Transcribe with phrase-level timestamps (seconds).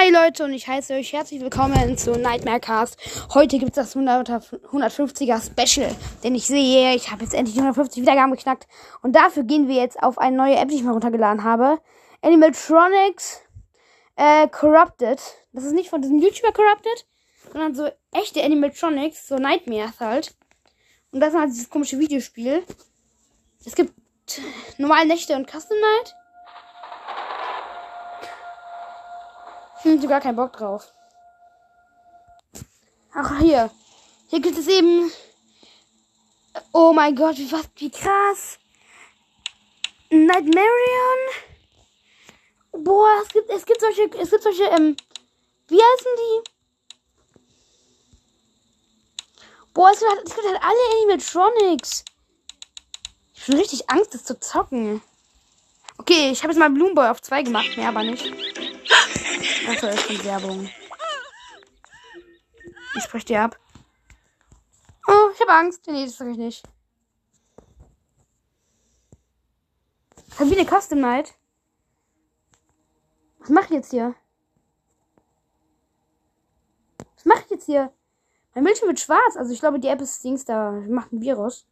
[0.00, 2.96] Hi Leute und ich heiße euch herzlich willkommen zu Nightmare Cast.
[3.34, 7.60] Heute gibt es das 100, 150er Special, denn ich sehe, ich habe jetzt endlich die
[7.60, 8.68] 150 Wiedergaben geknackt
[9.02, 11.80] und dafür gehen wir jetzt auf eine neue App, die ich mal runtergeladen habe.
[12.22, 13.40] Animatronics
[14.14, 15.20] äh, Corrupted.
[15.52, 17.04] Das ist nicht von diesem YouTuber Corrupted,
[17.50, 20.36] sondern so echte Animatronics, so Nightmares halt.
[21.10, 22.62] Und das ist halt dieses komische Videospiel.
[23.66, 23.94] Es gibt
[24.76, 26.14] normale Nächte und Custom Night.
[29.88, 30.92] Hm, sogar keinen Bock drauf.
[33.14, 33.70] Ach, hier.
[34.28, 35.10] Hier gibt es eben.
[36.72, 38.58] Oh mein Gott, wie, was, wie krass.
[40.10, 41.20] Nightmarion.
[42.72, 44.94] Boah, es gibt, es gibt solche, es gibt solche, ähm,
[45.68, 46.50] wie heißen die?
[49.72, 52.04] Boah, es gibt, halt, es gibt halt alle Animatronics.
[53.34, 55.00] Ich habe richtig Angst, das zu zocken.
[55.96, 58.30] Okay, ich habe jetzt mal Bloomboy auf 2 gemacht, mehr aber nicht.
[59.68, 60.70] Achso, ist die Werbung.
[62.96, 63.58] Ich sprich dir ab.
[65.06, 65.86] Oh, ich habe Angst.
[65.86, 66.66] Nee, das sag ich nicht.
[70.38, 71.34] Hab wie eine Custom Night.
[73.40, 74.14] Was mach ich jetzt hier?
[77.16, 77.92] Was mach ich jetzt hier?
[78.54, 79.36] Mein Bildschirm wird schwarz.
[79.36, 80.70] Also ich glaube, die App ist Dings da.
[80.70, 81.66] Macht ein Virus.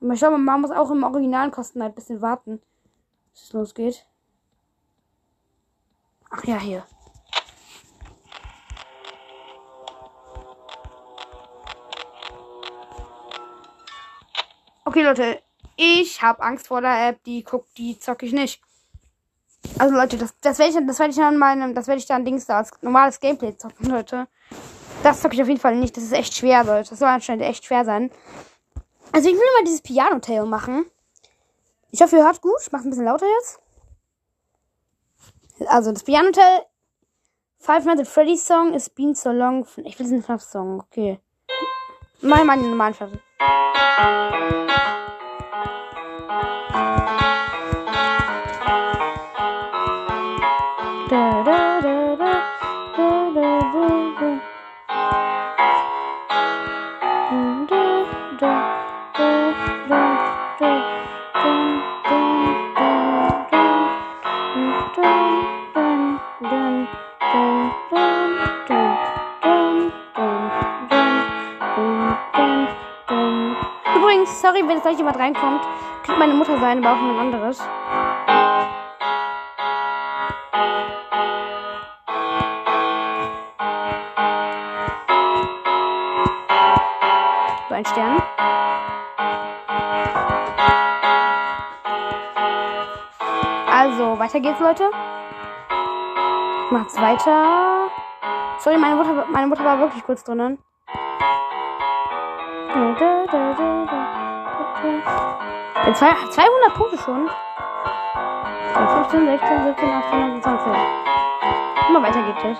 [0.00, 2.62] Aber ich glaube, man muss auch im originalen Kosten halt ein bisschen warten
[3.32, 4.06] bis es losgeht.
[6.30, 6.86] Ach ja, hier.
[14.84, 15.42] Okay, Leute,
[15.76, 18.60] ich habe Angst vor der App, die guckt, die zocke ich nicht.
[19.78, 22.24] Also Leute, das, das werde ich, das werde ich dann meinem, das werde ich dann
[22.24, 24.26] Dings da als normales Gameplay zocken, Leute.
[25.02, 25.96] Das zocke ich auf jeden Fall nicht.
[25.96, 26.90] Das ist echt schwer, Leute.
[26.90, 28.10] Das soll anscheinend echt schwer sein.
[29.12, 30.86] Also ich will mal dieses Piano-Tail machen.
[31.92, 32.56] Ich hoffe, ihr hört gut.
[32.60, 33.60] Ich mache ein bisschen lauter jetzt.
[35.66, 36.62] Also, das Piano Teil.
[37.58, 39.66] Five Nights at Freddy's Song is been so long.
[39.84, 40.80] Ich will diesen FNAF-Song.
[40.80, 41.20] Okay.
[42.22, 43.20] Mal den normalen Fassung.
[74.52, 75.62] Sorry, wenn jetzt gleich jemand reinkommt.
[76.04, 77.58] Könnte meine Mutter sein, aber auch ein anderes.
[87.68, 88.22] So ein Stern.
[93.70, 94.90] Also, weiter geht's, Leute.
[96.70, 97.88] Macht's weiter.
[98.58, 100.58] Sorry, meine Mutter, meine Mutter war wirklich kurz drinnen.
[105.94, 107.30] 200 Punkte schon.
[108.74, 110.72] 15, 16, 17, 18, 19, 20.
[111.88, 112.58] Immer weiter geht es.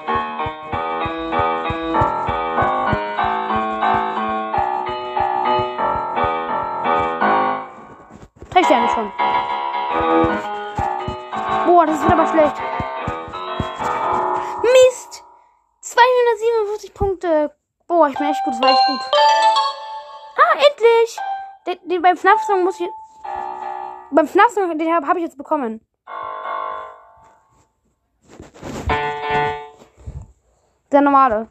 [8.51, 9.13] Drei Sterne schon.
[11.67, 12.57] Boah, das wird aber schlecht.
[14.63, 15.25] Mist!
[15.81, 17.55] 257 Punkte.
[17.87, 19.42] Boah, ich bin echt gut, das war echt gut.
[21.67, 22.89] Den, den beim FNAF-Song muss ich.
[24.11, 25.81] Beim FNAF-Song, den habe hab ich jetzt bekommen.
[30.91, 31.49] Der normale.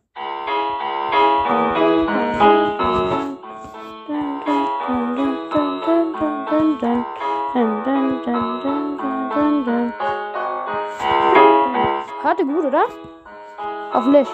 [12.22, 12.84] Hörte gut, oder?
[13.94, 14.28] Hoffentlich.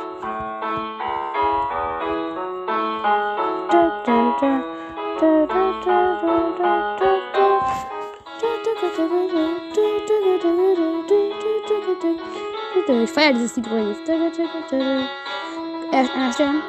[13.03, 13.97] Ich feiere dieses Lied übrigens.
[15.91, 16.61] Erst einer Stern.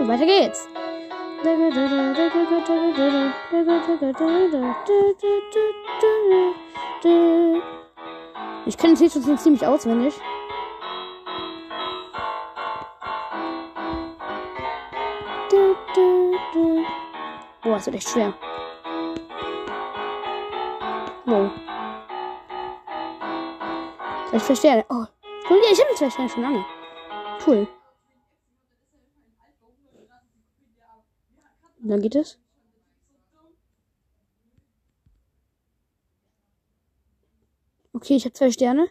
[0.00, 0.68] Weiter geht's.
[8.64, 10.14] Ich kenne das Lied schon ziemlich auswendig.
[17.78, 18.34] Boah, ist echt schwer.
[21.26, 21.52] Wow.
[24.32, 24.84] Ich verstehe.
[24.88, 25.04] Oh,
[25.48, 25.60] cool.
[25.62, 26.64] Ja, ich habe zwei Sterne schon lange.
[27.46, 27.68] Cool.
[31.78, 32.40] Dann geht es.
[37.92, 38.90] Okay, ich habe zwei Sterne.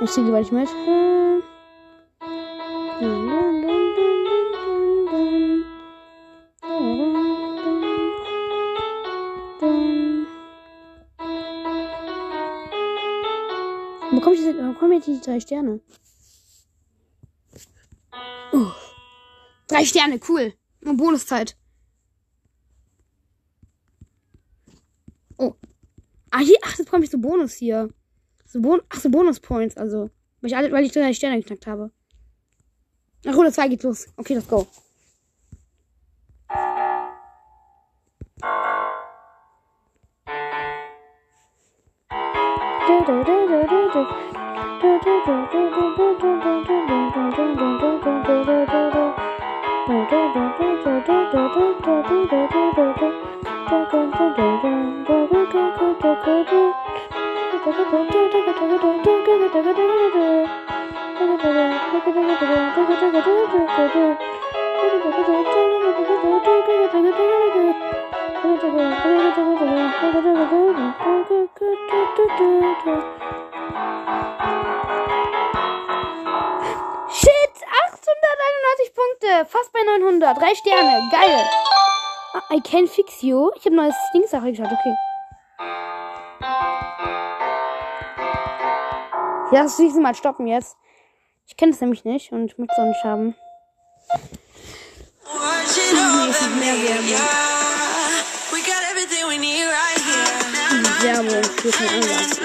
[0.00, 0.68] Ich zähle gleich mit.
[14.10, 15.80] Wo bekomme ich, jetzt- wo ich die drei Sterne?
[18.52, 18.70] Oh.
[19.66, 20.54] Drei Sterne, cool.
[20.84, 21.56] Und Bonuszeit.
[25.36, 25.54] Oh.
[26.30, 27.92] Ah, hier, ach, jetzt bekomme ich so Bonus hier.
[28.48, 30.10] So Bon ach, so Bonus-Points, also.
[30.40, 31.90] Weil ich, alle, weil ich drei Sterne geknackt habe.
[33.26, 34.06] Ach, Runde 2 geht los.
[34.16, 34.66] Okay, let's go.
[77.10, 77.54] Shit,
[77.90, 81.44] 891 Punkte, fast bei 900, drei Sterne, geil.
[82.34, 83.50] Ah, I can fix you.
[83.56, 85.07] Ich habe neues Dingsache geschaut, okay.
[89.50, 90.76] Ja, das nächste Mal stoppen jetzt.
[91.46, 93.34] Ich kenne es nämlich nicht und ich möchte es auch nicht haben.
[101.00, 102.36] Werbung für kein Anlass.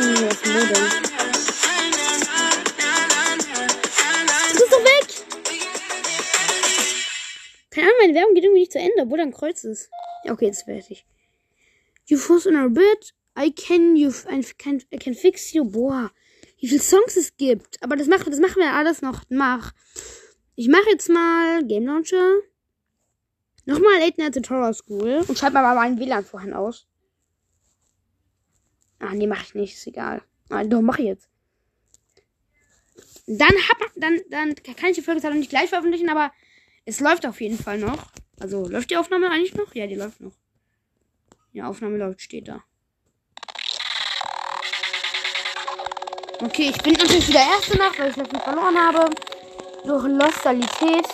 [4.51, 5.07] Du bist doch weg!
[7.71, 9.89] Keine Ahnung, meine Werbung geht irgendwie nicht zu Ende, obwohl da ein Kreuz ist.
[10.23, 11.05] Ja, okay, jetzt fertig.
[12.05, 13.13] You force in our bed.
[13.38, 15.65] I can you I can, I can fix you.
[15.65, 16.11] Boah,
[16.63, 17.83] wie viele Songs es gibt.
[17.83, 19.24] Aber das machen, das machen wir alles noch.
[19.27, 19.74] Mach.
[20.56, 22.38] Ich mache jetzt mal Game Launcher.
[23.65, 25.25] Nochmal Late Night Tutorial School.
[25.27, 26.88] Und schreibe mal meinen WLAN vorhin aus.
[29.00, 29.74] Ah, nee, mach ich nicht.
[29.74, 30.21] Ist egal.
[30.50, 31.27] Ah, doch, mach ich jetzt.
[33.27, 36.31] Dann hab, dann, dann kann ich die Folge zwar noch nicht gleich veröffentlichen, aber
[36.86, 38.13] es läuft auf jeden Fall noch.
[38.39, 39.75] Also, läuft die Aufnahme eigentlich noch?
[39.75, 40.38] Ja, die läuft noch.
[41.51, 42.63] Ja, Aufnahme läuft, steht da.
[46.45, 49.10] Okay, ich bin natürlich wieder erste Nacht, weil ich letztens verloren habe.
[49.86, 51.07] Durch Lostalität.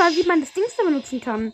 [0.00, 1.52] Mal, wie man das Dings da benutzen kann.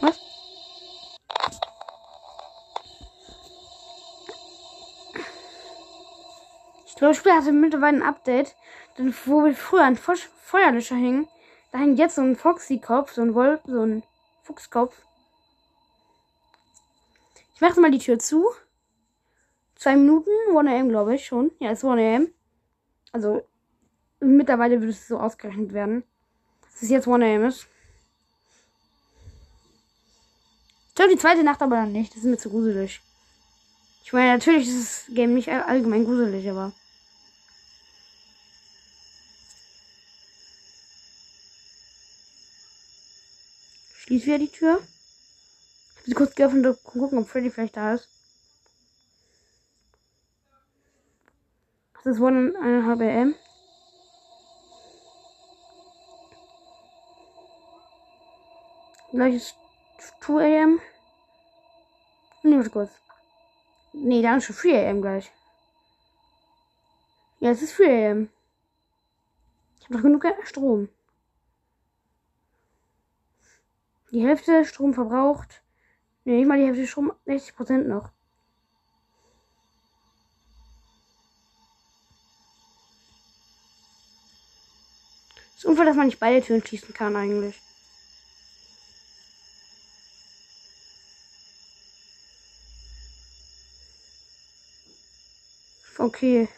[0.00, 0.18] Was?
[6.86, 8.56] Ich glaube, das Spiel hatte mittlerweile ein Update,
[8.96, 11.28] denn wo wir früher ein Feu- Feuerlöscher hingen,
[11.70, 14.02] da hängt jetzt so ein Foxy-Kopf, so ein Wolf, so ein
[14.42, 14.96] Fuchskopf.
[17.54, 18.48] Ich mache mal die Tür zu.
[19.76, 21.52] Zwei Minuten, 1 am, glaube ich schon.
[21.60, 22.37] Ja, ist 1 am.
[23.12, 23.46] Also,
[24.20, 26.04] mittlerweile würde es so ausgerechnet werden.
[26.62, 27.66] Dass es jetzt 1 am ist.
[30.88, 32.12] Ich glaube, die zweite Nacht aber dann nicht.
[32.12, 33.00] Das ist mir zu gruselig.
[34.04, 36.72] Ich meine, natürlich ist das Game nicht all- allgemein gruselig, aber.
[43.98, 44.80] Schließ wieder die Tür.
[45.98, 48.08] Ich sie kurz geöffnet, zu gucken, ob Freddy vielleicht da ist.
[52.04, 53.34] Das ist 1,5 RM.
[59.10, 59.56] Gleich ist
[60.20, 60.80] 2 AM.
[62.42, 62.92] Nehmen wir kurz.
[63.92, 65.32] Nee, dann ist schon 4 AM gleich.
[67.40, 68.30] Ja, es ist 4 AM.
[69.78, 70.88] Ich habe doch genug Strom.
[74.10, 75.62] Die Hälfte Strom verbraucht.
[76.24, 78.10] Nee, nicht mal die Hälfte Strom, 60% noch.
[85.58, 87.60] Ist unfair, dass man nicht beide Türen schließen kann eigentlich.
[95.98, 96.48] Okay.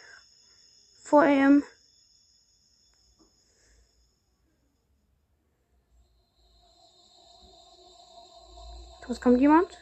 [1.03, 1.63] 4 am.
[9.07, 9.79] Was kommt jemand?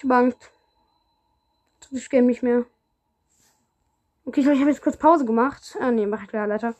[0.00, 0.50] Ich hab Angst.
[1.90, 2.64] Ich game nicht mehr.
[4.24, 5.76] Okay, ich glaube, ich habe jetzt kurz Pause gemacht.
[5.78, 6.74] Ah, nee, mach ich klar, Leiter.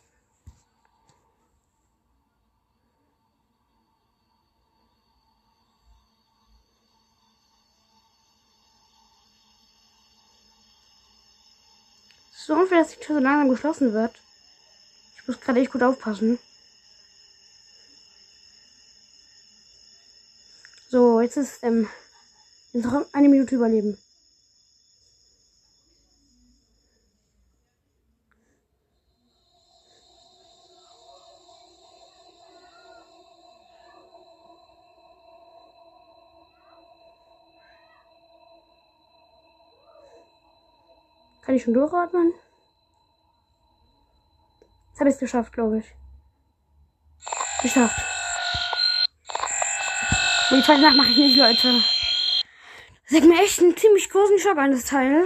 [12.33, 14.19] So unfair, dass die Tür so langsam geschlossen wird.
[15.17, 16.39] Ich muss gerade echt gut aufpassen.
[20.89, 21.87] So, jetzt ist, ähm,
[22.73, 23.99] noch eine Minute überleben.
[41.43, 42.33] Kann ich schon durchatmen?
[44.91, 45.87] Jetzt habe ich es geschafft, glaube ich.
[47.63, 48.01] Geschafft.
[50.51, 52.00] Und die zweite Nacht mache ich nicht, Leute.
[53.13, 55.25] Hat mir echt einen ziemlich großen Schock an das Teil.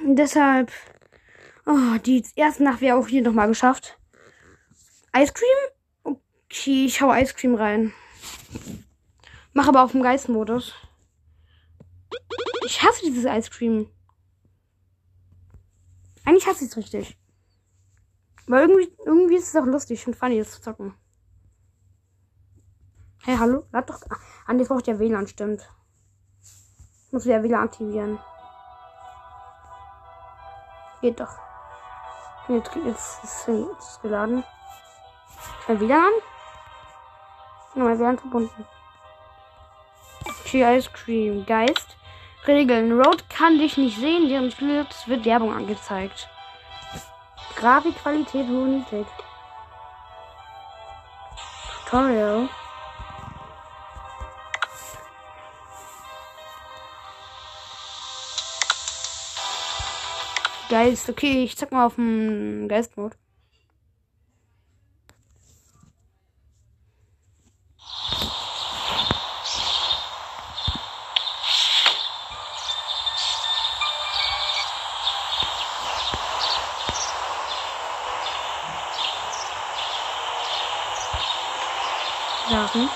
[0.00, 0.72] Und deshalb.
[1.66, 3.98] Oh, die erste Nacht wäre auch hier nochmal geschafft.
[5.16, 5.70] Ice Cream?
[6.02, 7.92] Okay, ich hau Ice Cream rein.
[9.52, 10.74] Mach aber auf dem Geistmodus.
[12.66, 13.88] Ich hasse dieses Ice Cream.
[16.24, 17.16] Eigentlich hasse ich es richtig.
[18.46, 20.94] Aber irgendwie, irgendwie ist es auch lustig und funny, das zu zocken.
[23.22, 23.66] Hey, hallo?
[23.72, 24.02] Lad doch.
[24.46, 25.68] Ah, jetzt braucht ja WLAN, stimmt.
[27.14, 28.18] Muss wieder WLAN aktivieren.
[31.00, 31.38] Geht doch.
[32.48, 34.42] Jetzt, ist es geladen.
[35.68, 36.12] Mein WLAN an?
[37.76, 38.66] Ja, mein WLAN verbunden.
[40.52, 41.46] Ice Cream.
[41.46, 41.96] Geist.
[42.48, 43.00] Regeln.
[43.00, 46.28] Road kann dich nicht sehen, während spielst, wird Werbung angezeigt.
[47.54, 49.06] Grafikqualität nur niedrig.
[51.84, 52.48] Tutorial.
[60.74, 61.08] Geist.
[61.08, 63.12] Okay, ich zeig mal auf dem Geistmod.
[82.50, 82.88] Sachen.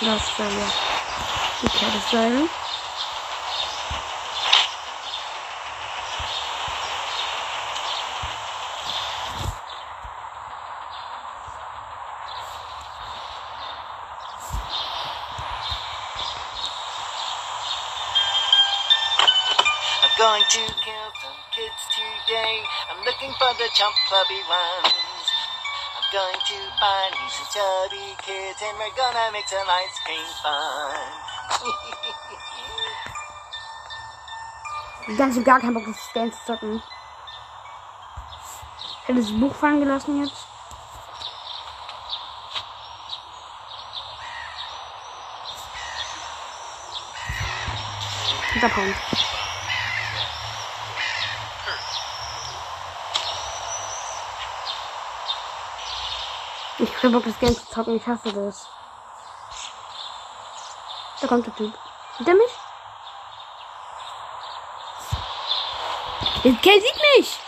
[0.00, 0.83] Das Seil.
[1.64, 2.48] Okay, das Seil.
[20.02, 22.60] I'm going to kill some kids today.
[22.90, 25.26] I'm looking for the chump clubby ones.
[25.96, 30.28] I'm going to find me some chubby kids and we're gonna make some ice cream
[30.42, 31.23] fun.
[35.18, 36.82] Ganz und gar keinen Bock, das Game zu zocken.
[39.02, 40.46] Ich hätte das Buch fallen gelassen jetzt.
[48.54, 48.94] Und abhauen.
[56.78, 57.96] Ich keinen Bock, das Game zu zocken.
[57.96, 58.73] Ich hasse das.
[61.24, 61.72] Da kommt der Typ.
[62.18, 62.50] Sieht er mich?
[66.44, 67.38] Der Kerl sieht mich!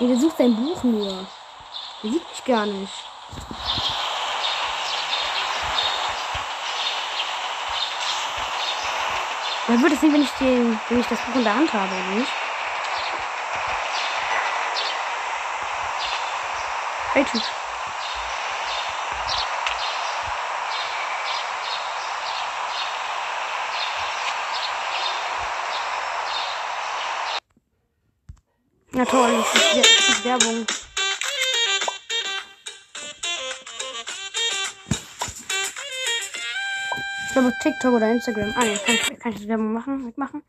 [0.00, 1.24] Nee, der sucht sein Buch nur.
[2.02, 3.09] Der sieht mich gar nicht.
[9.70, 11.94] Wer würde es nicht, wenn ich, den, wenn ich das Buch in der Hand habe,
[11.94, 12.32] oder nicht?
[17.14, 17.42] Welchen?
[28.90, 30.66] Na toll, das ist, das ist Werbung.
[37.30, 38.52] Ich glaube TikTok oder Instagram.
[38.56, 40.42] Ah, jetzt kann ich, kann ich das Werbung machen, mitmachen.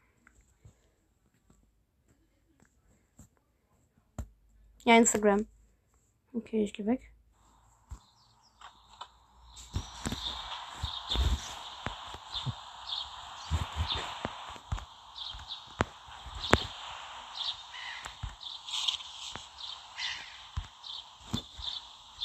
[4.83, 5.45] Ja, Instagram.
[6.33, 7.01] Okay, ich gehe weg.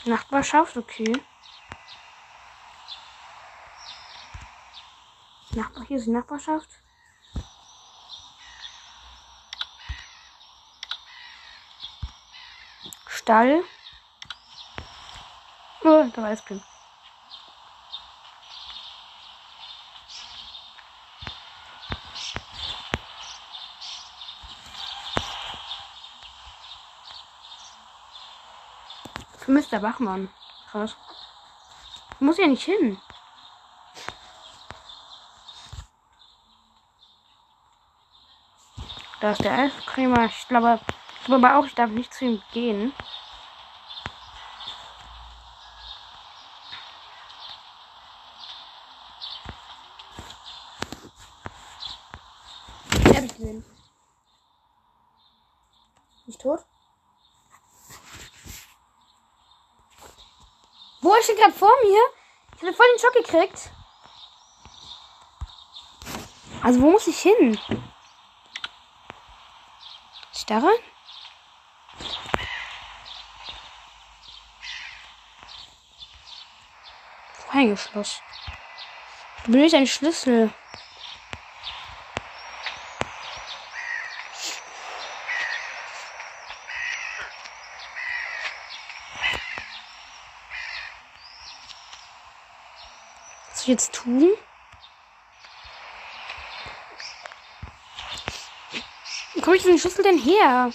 [0.06, 1.12] Nachbarschaft, okay.
[5.56, 6.68] Nachbar, hier ist die Nachbarschaft.
[13.08, 13.64] Stall.
[15.82, 16.62] Oh, da war Eiscreme.
[29.38, 29.78] Für Mr.
[29.80, 30.28] Bachmann.
[30.70, 30.96] Krass.
[32.20, 33.00] Muss ja nicht hin.
[39.26, 40.26] Da ist der Eiscremer.
[40.26, 40.78] Ich glaube,
[41.18, 42.94] ich glaube auch, ich darf nicht zu ihm gehen.
[53.04, 53.64] Hab ich gesehen.
[56.26, 56.60] Nicht tot?
[61.00, 61.98] Wo ist er gerade vor mir?
[62.54, 63.70] Ich hatte voll den Schock gekriegt.
[66.62, 67.58] Also wo muss ich hin?
[70.46, 70.78] Ich da rein?
[77.50, 78.22] Eingeschlossen.
[79.44, 80.52] Du benötigst einen Schlüssel.
[93.48, 94.45] Was soll ich jetzt tun?
[99.46, 100.72] Komme ich den Schlüssel denn her?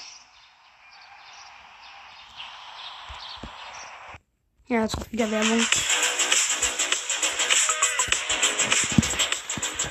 [4.67, 5.59] Ja, jetzt kommt wieder Werbung.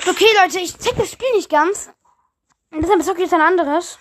[0.09, 1.91] Okay, Leute, ich check das Spiel nicht ganz.
[2.71, 3.99] Und deshalb zocke ich jetzt ein anderes.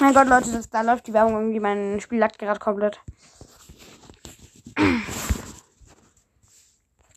[0.00, 1.60] Mein Gott, Leute, das, da läuft die Werbung irgendwie.
[1.60, 3.00] Mein Spiel lackt gerade komplett.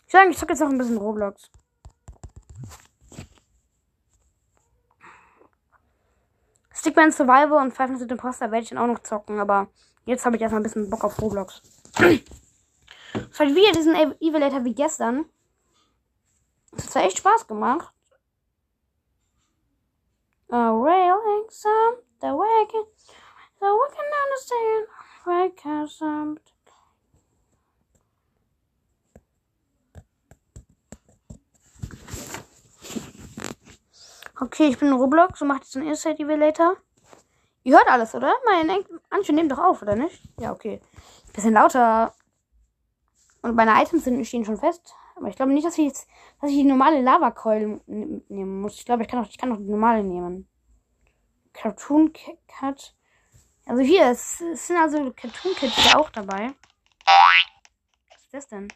[0.06, 1.52] Ich sage, ich zocke jetzt noch ein bisschen Roblox.
[6.92, 9.70] Stickman Survival und Five Nights at Imposter werde ich dann auch noch zocken, aber
[10.06, 11.62] jetzt habe ich erstmal ein bisschen Bock auf Roblox.
[13.14, 15.26] Es war wieder diesen Ev- Evilator wie gestern.
[16.72, 17.94] Es hat zwar echt Spaß gemacht.
[20.50, 22.86] A railing some the wagon
[23.60, 24.88] the wagon down the stairs
[34.44, 36.76] Okay, ich bin in Roblox und mache jetzt einen Inside Evilator.
[37.64, 38.34] Ihr hört alles, oder?
[38.46, 40.20] Meine Anche nehmen doch auf, oder nicht?
[40.40, 40.82] Ja, okay.
[41.32, 42.16] Bisschen lauter.
[43.44, 44.96] Und meine Items sind, stehen schon fest.
[45.16, 46.08] Aber ich glaube nicht, dass ich jetzt,
[46.42, 48.78] dass ich die normale Lava-Coil n- nehmen muss.
[48.78, 50.48] Ich glaube, ich kann auch, ich kann auch die normale nehmen.
[51.54, 52.12] Cartoon
[52.48, 52.96] Cut.
[53.68, 56.56] Also hier, es, es sind also Cartoon Kids wieder auch dabei.
[58.10, 58.68] Was ist das denn?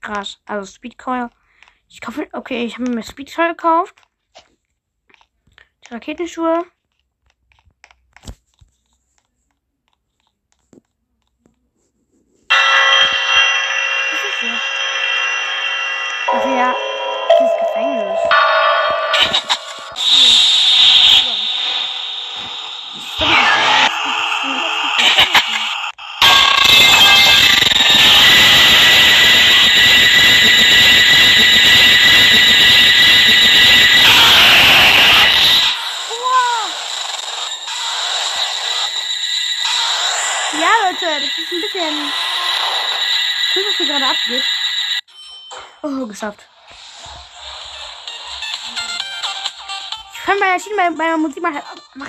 [0.00, 0.40] Krass.
[0.46, 1.28] Also Speed Coil.
[1.92, 3.94] Ich kaufe, okay, ich habe mir Speed Coil gekauft.
[5.84, 6.64] Die Raketenschuhe.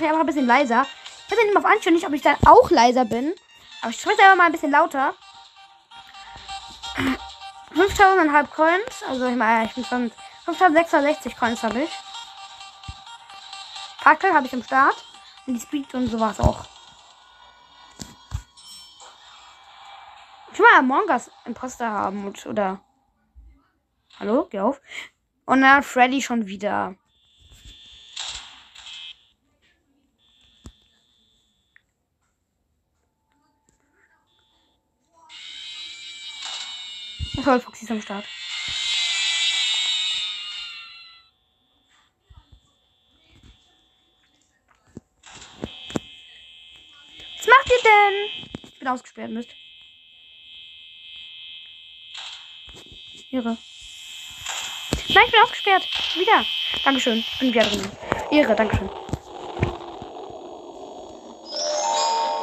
[0.04, 0.86] Mache mach ich einfach ein bisschen leiser.
[1.26, 3.34] Ich weiß ja nicht auf Anschluss nicht, ob ich dann auch leiser bin.
[3.82, 5.13] Aber ich spreche einfach mal ein bisschen lauter.
[7.76, 9.04] 5000,5 Coins.
[9.08, 10.12] Also ich meine, ich bin schon
[10.46, 11.92] 5660 Coins habe ich.
[14.00, 15.04] Fackel habe ich am Start.
[15.46, 16.66] Und die Speed und sowas auch.
[20.52, 22.80] Ich will mal Among Us Imposter haben und, oder.
[24.20, 24.80] Hallo, geh auf.
[25.46, 26.96] Und dann Freddy schon wieder.
[37.54, 38.26] Toll, Foxy ist am Start.
[47.38, 48.50] Was macht ihr denn?
[48.63, 49.50] Ich bin ausgesperrt, Mist.
[53.30, 53.56] Irre.
[55.10, 55.88] Nein, ich bin ausgesperrt.
[56.16, 56.46] Wieder.
[56.84, 57.20] Dankeschön.
[57.20, 57.92] Ich bin wieder drin.
[58.32, 58.89] Irre, Dankeschön.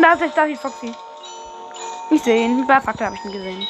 [0.00, 0.94] Da ist ist Foxy.
[2.12, 2.64] Nicht sehen.
[2.68, 3.66] Bei Faktor habe ich ihn gesehen.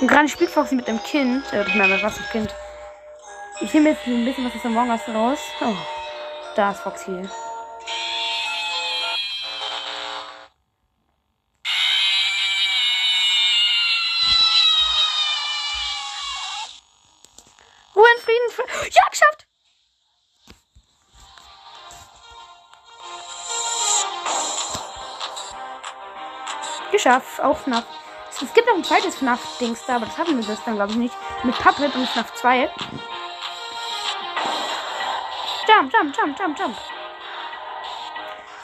[0.00, 1.52] Und gerade spielt Foxy mit einem Kind.
[1.52, 2.54] Äh, ich meine, was ein Kind.
[3.60, 5.38] Ich nehme jetzt ein bisschen was aus dem Morgen raus.
[5.60, 5.76] Oh,
[6.56, 7.10] da ist Foxy.
[17.94, 18.50] Ruhe in Frieden.
[18.50, 19.46] Fr ja, geschafft!
[26.90, 27.40] Geschafft.
[27.42, 27.99] Auch FNAF.
[28.30, 30.98] Es gibt noch ein zweites FNAF-Dings da, aber das hatten wir das dann, glaube ich,
[30.98, 31.14] nicht.
[31.42, 32.70] Mit Puppet und FNAF 2.
[35.68, 36.76] Jump, jump, jump, jump, jump.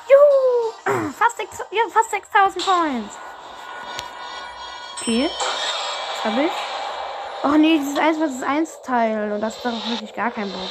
[0.08, 1.10] Juhu!
[1.12, 3.18] Fast, ja, fast 6000 Coins.
[5.00, 5.28] Okay.
[5.28, 6.52] Was habe ich?
[7.42, 9.32] Oh nee, dieses 1 vs 1 Teil.
[9.32, 10.70] Und das ist doch wirklich gar kein Bock.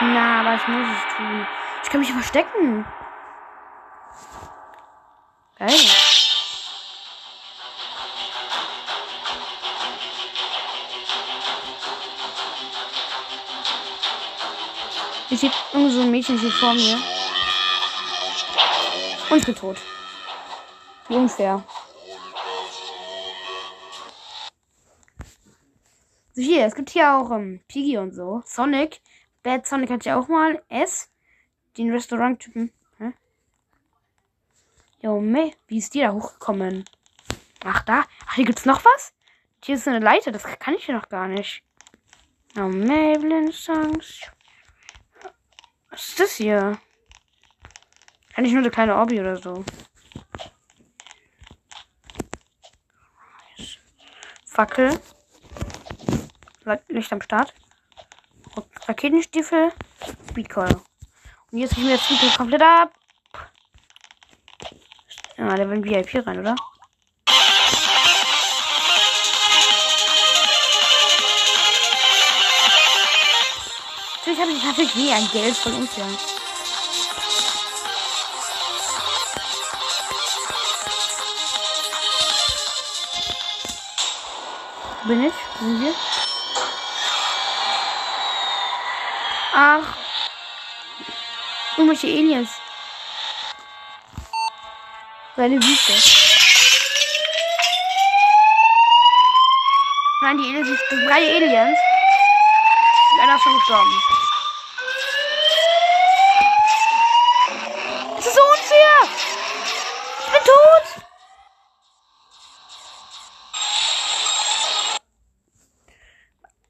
[0.00, 1.46] Na, aber ich muss es tun.
[1.82, 2.84] Ich kann mich verstecken.
[5.58, 5.70] Geil.
[15.30, 16.98] Ich sehe irgend so ein Mädchen hier vor mir.
[19.30, 19.78] Und ich bin tot.
[21.08, 21.64] Wie unfair.
[26.34, 28.42] So hier, es gibt hier auch ähm, Piggy und so.
[28.44, 29.00] Sonic.
[29.42, 30.62] Bad Sonic hat ja auch mal.
[30.68, 31.10] S.
[31.78, 32.72] Den Restaurant-Typen.
[35.14, 35.52] Meh.
[35.66, 36.84] Wie ist die da hochgekommen?
[37.64, 38.04] Ach, da.
[38.26, 39.12] Ach, hier gibt's noch was?
[39.64, 40.32] Hier ist eine Leiter.
[40.32, 41.62] Das kann ich hier noch gar nicht.
[42.56, 44.20] Oh, Maybelline Songs.
[45.90, 46.78] Was ist das hier?
[48.34, 49.64] Kann ich nur eine kleine Obby oder so?
[54.46, 54.98] Fackel.
[56.88, 57.54] Licht am Start.
[58.86, 59.72] Raketenstiefel.
[60.30, 60.80] Speedcall.
[61.52, 62.95] Und jetzt gehen wir jetzt komplett ab.
[65.38, 66.54] Ja, will in VIP rein, oder?
[74.16, 76.06] Natürlich habe ich natürlich nie ein Geld von uns, ja.
[85.04, 85.34] Bin ich?
[85.60, 85.94] Sind wir?
[89.52, 89.84] Ach.
[91.76, 92.65] Irgendwelche Aliens.
[95.36, 95.92] Seine Wüste.
[100.22, 101.78] Nein, die Aliens, das sind drei Aliens.
[103.12, 104.02] Und einer ist schon gestorben.
[108.16, 108.94] Das ist unfair!
[110.20, 110.86] Ich bin tot!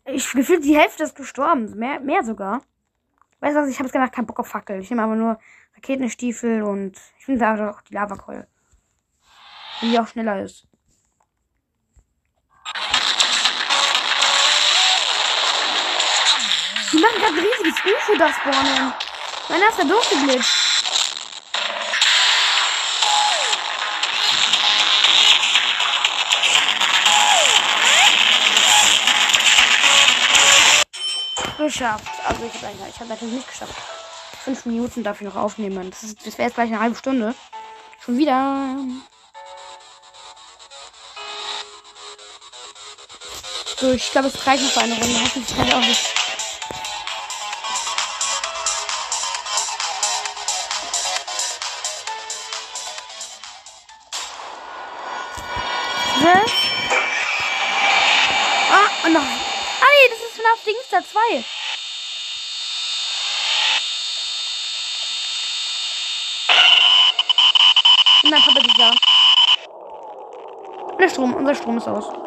[0.07, 1.73] Ich gefühlt die Hälfte ist gestorben.
[1.79, 2.63] Mehr, mehr sogar.
[3.39, 4.81] Weißt du was, ich habe jetzt gedacht, keinen Bock auf Fackel.
[4.81, 5.39] Ich nehme aber nur
[5.77, 8.49] Raketenstiefel und ich finde auch die Lavakeule.
[9.83, 10.67] Die auch schneller ist.
[16.93, 18.93] Die machen gerade riesiges UFO da spawnen.
[19.49, 20.77] Meiner ist da durchgeblitzt.
[31.59, 32.05] Geschafft.
[32.27, 33.75] Also ich habe ich hab natürlich nicht geschafft.
[34.45, 35.91] Fünf Minuten darf ich noch aufnehmen.
[35.91, 37.35] Das, das wäre jetzt gleich eine halbe Stunde.
[38.01, 38.77] Schon wieder.
[43.79, 45.21] So, ich glaube, es reicht noch für eine Runde.
[45.21, 46.01] Hoffentlich kann auch nicht.
[56.21, 56.39] Hä?
[58.73, 59.21] Ah, und noch.
[59.21, 61.45] Ah, nee, das ist FNAF Dingster 2.
[68.25, 68.91] Und dann Papa da.
[70.99, 72.26] Der Strom, unser Strom ist aus.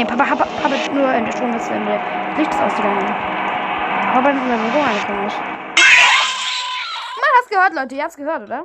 [0.00, 2.00] Nee, Papa, Papa, Papa, nur äh, der Strom ist, wenn der
[2.38, 3.04] Licht ist ausgegangen.
[4.14, 5.26] Papa ist in unser Büro angekommen.
[5.26, 5.32] Man
[7.36, 7.94] hat's gehört, Leute.
[7.96, 8.64] Ihr habt's gehört, oder?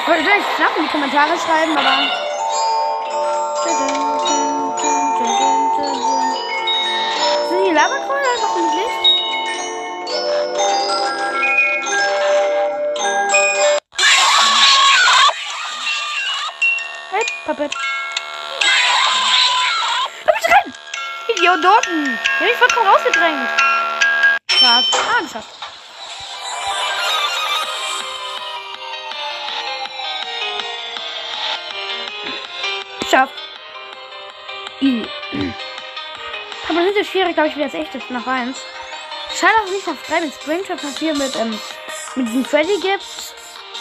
[0.00, 2.23] Ich wollte gleich knapp in die Kommentare schreiben, aber.
[21.56, 22.18] Idioten!
[22.40, 23.48] Die hab ich vollkommen rausgedrängt.
[24.48, 24.84] Krass.
[24.92, 25.48] Ah, geschafft.
[33.00, 33.34] Geschafft.
[34.80, 35.06] I.
[36.68, 38.10] Aber das ist ja schwierig, glaube ich, wie das echt ist.
[38.10, 38.58] Nach 1.
[39.38, 41.58] Schade, dass es nicht auf 3 mit Springtrap Papier mit, ähm,
[42.16, 43.34] mit diesem Freddy gibt.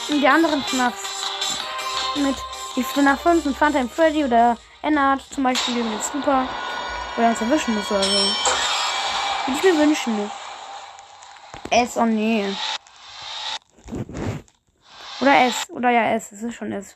[0.10, 1.24] Und die anderen FNAFs.
[2.18, 2.36] Mit
[2.76, 6.48] die FNAF 5 mit Funtime Freddy oder Ennard zum Beispiel mit Super.
[7.16, 8.10] Oder uns erwischen muss oder so.
[9.46, 10.32] Würde ich mir wünschen.
[11.70, 12.46] S, oh nee.
[15.22, 15.70] Oder S.
[15.70, 16.32] Oder ja, S.
[16.32, 16.96] Es ist schon S.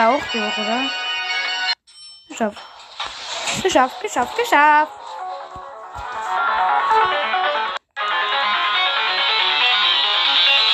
[0.00, 0.90] er da auch durch, oder?
[2.28, 2.58] Geschafft.
[3.62, 4.92] Geschafft, geschafft, geschafft.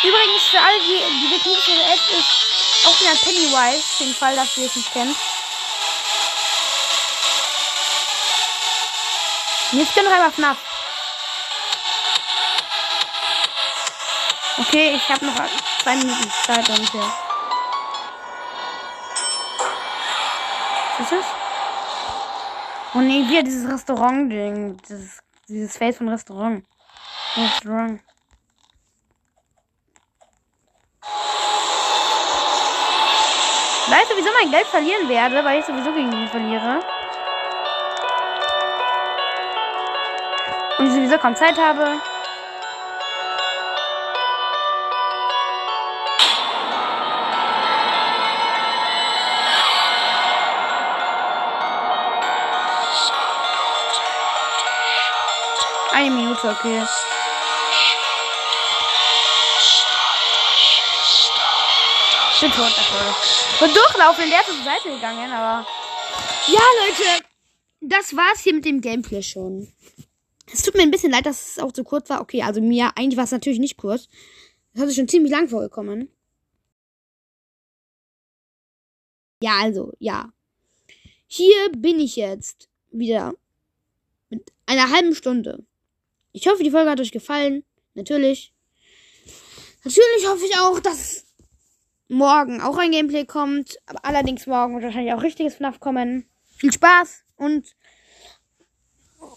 [0.03, 4.57] Übrigens für alle, die die wichtigste App ist auch wieder Pennywise, für den Fall, dass
[4.57, 5.17] ihr es nicht kennt.
[9.73, 10.59] Und Jetzt bin ich einmal FNAF.
[14.59, 15.35] Okay, ich habe noch
[15.83, 17.01] zwei Minuten Zeit ungefähr.
[17.01, 17.26] Was
[21.07, 21.27] ist das?
[22.95, 24.77] Oh nee, wieder dieses Restaurant-Ding.
[24.89, 26.65] Dieses, dieses Face von Restaurant.
[27.37, 28.01] Restaurant.
[33.85, 36.81] Ich weiß sowieso mein Geld verlieren werde, weil ich sowieso gegen ihn verliere.
[40.79, 42.01] Und ich sowieso kaum Zeit habe.
[56.07, 56.87] Eine Minute, okay.
[62.33, 63.67] Ich bin tot dafür.
[63.67, 65.67] Und durchlaufen, der ist zur Seite gegangen, aber.
[66.47, 67.25] Ja, Leute.
[67.81, 69.73] Das war's hier mit dem Gameplay schon.
[70.53, 72.21] Es tut mir ein bisschen leid, dass es auch so kurz war.
[72.21, 74.09] Okay, also mir, eigentlich war es natürlich nicht kurz.
[74.75, 76.09] Das hat sich schon ziemlich lang vorgekommen.
[79.43, 80.31] Ja, also, ja.
[81.27, 83.35] Hier bin ich jetzt wieder
[84.31, 85.65] mit einer halben Stunde.
[86.37, 87.65] Ich hoffe, die Folge hat euch gefallen.
[87.95, 88.53] Natürlich.
[89.85, 91.25] Natürlich hoffe ich auch, dass
[92.09, 93.79] morgen auch ein Gameplay kommt.
[93.87, 96.29] Aber allerdings morgen wird wahrscheinlich auch richtiges FNAF kommen.
[96.59, 97.75] Viel Spaß und,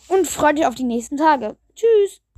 [0.09, 1.55] und freut euch auf die nächsten Tage.
[1.73, 2.21] Tschüss.